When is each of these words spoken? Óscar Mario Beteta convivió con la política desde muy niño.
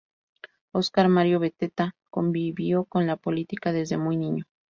Óscar 0.71 1.09
Mario 1.09 1.37
Beteta 1.39 1.95
convivió 2.09 2.85
con 2.85 3.05
la 3.05 3.17
política 3.17 3.71
desde 3.71 3.97
muy 3.97 4.17
niño. 4.17 4.45